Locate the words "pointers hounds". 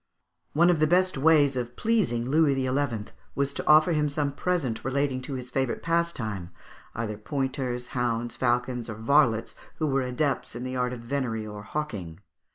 7.19-8.35